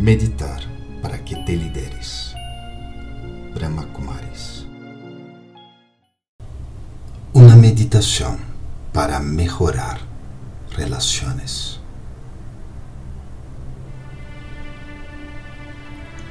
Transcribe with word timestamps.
Meditar 0.00 0.62
para 1.02 1.18
que 1.18 1.36
te 1.44 1.54
lideres. 1.54 2.32
Brahma 3.52 3.84
Kumaris. 3.88 4.66
Uma 7.34 7.54
meditação 7.54 8.40
para 8.94 9.20
melhorar 9.20 10.00
relações. 10.70 11.78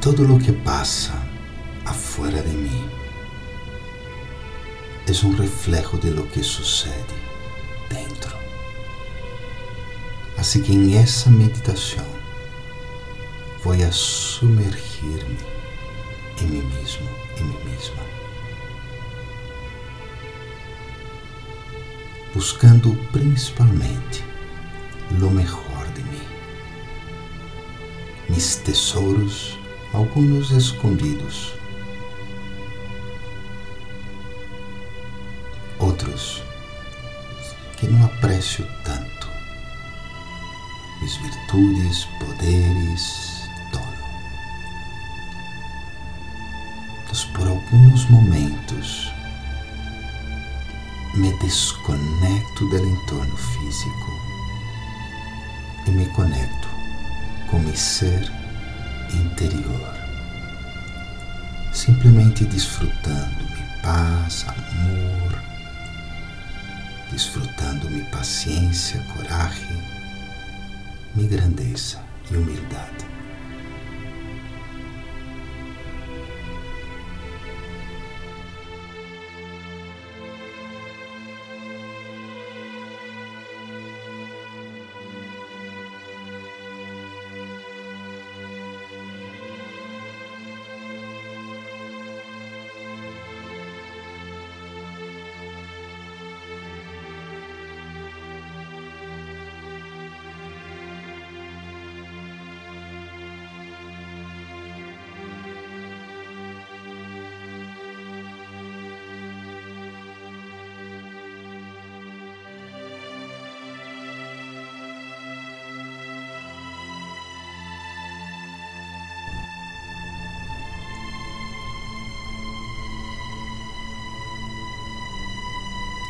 Todo 0.00 0.26
lo 0.26 0.38
que 0.38 0.52
passa 0.52 1.12
afuera 1.84 2.40
de 2.40 2.56
mim 2.56 2.88
é 5.06 5.26
um 5.26 5.36
reflejo 5.36 5.98
de 5.98 6.08
lo 6.08 6.26
que 6.28 6.42
sucede 6.42 7.14
dentro. 7.90 8.34
Assim 10.38 10.62
que 10.62 10.72
em 10.72 10.96
essa 10.96 11.28
meditação 11.28 12.19
vou 13.62 13.74
a 13.74 13.92
sumergir-me 13.92 15.38
em 16.40 16.46
mim 16.46 16.62
mesmo, 16.62 17.08
em 17.38 17.44
mim 17.44 17.58
mesma. 17.64 18.02
Buscando 22.32 22.94
principalmente 23.12 24.24
lo 25.18 25.30
melhor 25.30 25.86
de 25.94 26.02
mim. 26.04 26.22
Mis 28.28 28.56
tesouros, 28.56 29.58
alguns 29.92 30.50
escondidos, 30.52 31.52
outros 35.78 36.42
que 37.76 37.86
não 37.88 38.06
aprecio 38.06 38.66
tanto. 38.84 39.28
Mis 41.02 41.16
virtudes, 41.16 42.06
poderes, 42.20 43.29
por 47.24 47.46
alguns 47.46 48.08
momentos 48.10 49.12
me 51.14 51.32
desconecto 51.38 52.68
do 52.68 52.76
entorno 52.78 53.36
físico 53.36 54.20
e 55.86 55.90
me 55.90 56.06
conecto 56.06 56.68
com 57.48 57.58
meu 57.58 57.76
ser 57.76 58.30
interior, 59.12 59.94
simplesmente 61.72 62.44
desfrutando 62.44 63.44
minha 63.44 63.78
paz, 63.82 64.46
amor, 64.46 65.42
desfrutando 67.10 67.90
minha 67.90 68.04
paciência, 68.06 69.00
coragem, 69.14 69.82
minha 71.14 71.28
grandeza 71.28 72.00
e 72.30 72.36
humildade. 72.36 73.19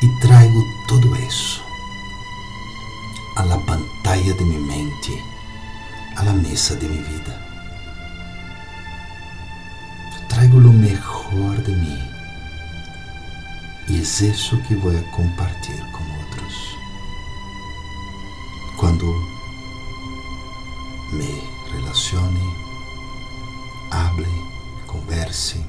E 0.03 0.09
trago 0.21 0.65
todo 0.87 1.15
isso 1.17 1.63
à 3.37 3.45
la 3.45 3.59
pantalla 3.59 4.35
de 4.35 4.45
minha 4.45 4.61
mente, 4.61 5.23
à 6.17 6.25
la 6.25 6.33
mesa 6.33 6.75
de 6.77 6.89
minha 6.89 7.03
vida. 7.03 7.41
Trago 10.29 10.59
o 10.59 10.73
melhor 10.73 11.57
de 11.65 11.73
mim 11.73 12.11
e 13.89 13.97
é 13.97 13.99
isso 13.99 14.57
que 14.63 14.75
vou 14.77 14.93
compartilhar 15.11 15.91
com 15.91 16.05
outros. 16.19 16.79
Quando 18.77 19.05
me 21.13 21.43
relacione, 21.73 22.55
hable, 23.91 24.29
converse, 24.87 25.61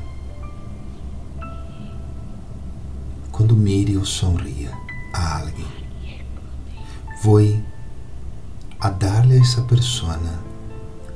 ou 3.97 4.05
sonria 4.05 4.71
a 5.13 5.39
alguém. 5.39 5.67
Vou 7.23 7.39
a 8.79 8.89
dar-lhe 8.89 9.37
a 9.37 9.41
essa 9.41 9.61
pessoa 9.61 10.19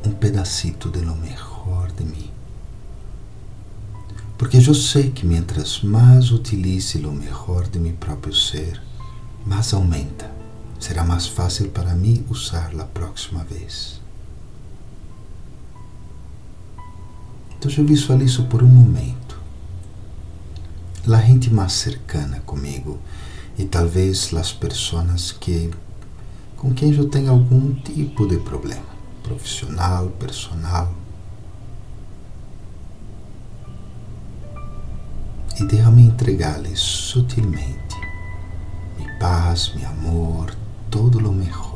um 0.06 0.12
pedacito 0.12 0.90
de 0.90 1.00
lo 1.00 1.16
melhor 1.16 1.92
de 1.98 2.04
mim. 2.04 2.30
Porque 4.38 4.58
eu 4.58 4.76
sei 4.76 5.10
que 5.10 5.26
mientras 5.26 5.82
mais 5.82 6.32
utilize 6.32 6.98
lo 7.00 7.12
melhor 7.12 7.68
de 7.68 7.80
meu 7.80 7.94
próprio 7.94 8.34
ser, 8.34 8.82
mais 9.46 9.74
aumenta. 9.74 10.30
Será 10.80 11.04
mais 11.04 11.26
fácil 11.26 11.70
para 11.70 11.96
mim 11.96 12.24
usar 12.30 12.72
a 12.80 12.84
próxima 12.84 13.44
vez. 13.44 14.00
Então 17.58 17.72
eu 17.76 17.86
visualizo 17.86 18.44
por 18.44 18.62
um 18.62 18.68
momento 18.68 19.25
la 21.08 21.22
gente 21.22 21.52
mais 21.52 21.74
cercana 21.74 22.40
comigo 22.46 23.00
e 23.58 23.66
talvez 23.66 24.34
as 24.34 24.52
pessoas 24.52 25.32
que 25.32 25.72
com 26.58 26.74
quem 26.74 26.94
eu 26.94 27.08
tenho 27.10 27.32
algum 27.32 27.74
tipo 27.76 28.28
de 28.28 28.38
problema, 28.38 28.86
profissional, 29.22 30.08
personal. 30.20 30.94
E 35.60 35.64
deixa-me 35.66 36.04
entregar-lhes 36.04 36.80
sutilmente 36.80 37.96
minha 38.98 39.20
paz, 39.20 39.74
meu 39.76 39.88
amor, 39.88 40.56
todo 40.90 41.20
o 41.20 41.32
melhor. 41.32 41.75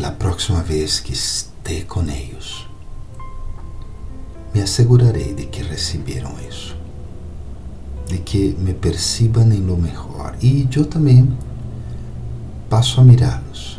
E 0.00 0.04
a 0.04 0.10
próxima 0.10 0.62
vez 0.62 0.98
que 0.98 1.12
esteja 1.12 1.84
com 1.84 2.00
eles, 2.04 2.66
me 4.54 4.62
assegurarei 4.62 5.34
de 5.34 5.44
que 5.44 5.62
receberam 5.62 6.32
isso, 6.48 6.74
de 8.06 8.16
que 8.16 8.56
me 8.58 8.72
percebam 8.72 9.52
em 9.52 9.60
lo 9.60 9.76
melhor 9.76 10.34
e 10.40 10.66
eu 10.74 10.86
também 10.86 11.30
passo 12.70 12.98
a 12.98 13.04
mirá-los 13.04 13.78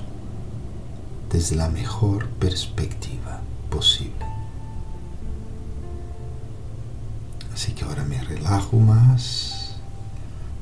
desde 1.27 1.59
a 1.59 1.67
melhor 1.67 2.27
perspectiva 2.39 3.41
possível. 3.71 4.13
Assim 7.51 7.71
que 7.71 7.83
agora 7.83 8.03
me 8.03 8.17
relajo 8.17 8.77
mais, 8.77 9.73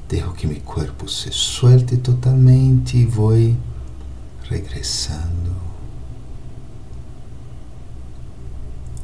deixo 0.07 0.31
que 0.31 0.47
meu 0.47 0.61
corpo 0.61 1.09
se 1.09 1.33
suelte 1.33 1.97
totalmente 1.97 2.95
e 2.95 3.05
vou 3.05 3.33
regressando. 4.49 5.55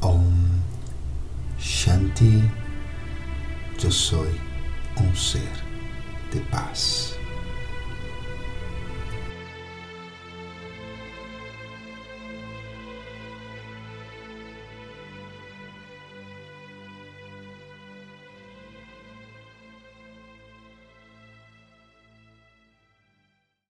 Om 0.02 0.60
Shanti, 1.58 2.42
eu 3.82 3.90
sou 3.92 4.26
um 5.00 5.14
ser 5.14 5.52
de 6.32 6.40
paz. 6.50 7.15